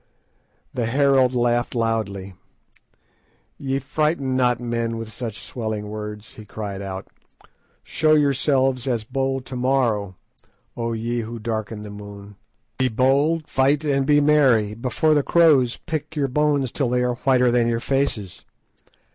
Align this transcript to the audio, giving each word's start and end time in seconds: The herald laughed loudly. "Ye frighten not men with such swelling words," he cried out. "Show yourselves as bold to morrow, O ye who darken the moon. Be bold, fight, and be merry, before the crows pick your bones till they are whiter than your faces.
The 0.73 0.87
herald 0.87 1.35
laughed 1.35 1.75
loudly. 1.75 2.33
"Ye 3.59 3.77
frighten 3.77 4.35
not 4.35 4.59
men 4.59 4.97
with 4.97 5.11
such 5.13 5.39
swelling 5.43 5.89
words," 5.89 6.33
he 6.33 6.43
cried 6.43 6.81
out. 6.81 7.07
"Show 7.83 8.15
yourselves 8.15 8.87
as 8.87 9.03
bold 9.03 9.45
to 9.45 9.55
morrow, 9.55 10.15
O 10.75 10.93
ye 10.93 11.19
who 11.19 11.37
darken 11.37 11.83
the 11.83 11.91
moon. 11.91 12.35
Be 12.79 12.87
bold, 12.87 13.45
fight, 13.47 13.83
and 13.83 14.07
be 14.07 14.19
merry, 14.19 14.73
before 14.73 15.13
the 15.13 15.21
crows 15.21 15.77
pick 15.77 16.15
your 16.15 16.27
bones 16.27 16.71
till 16.71 16.89
they 16.89 17.03
are 17.03 17.13
whiter 17.13 17.51
than 17.51 17.67
your 17.67 17.79
faces. 17.79 18.43